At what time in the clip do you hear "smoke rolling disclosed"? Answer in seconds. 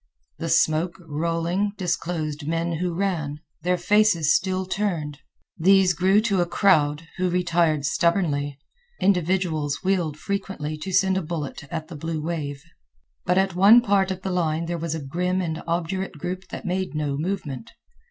0.49-2.47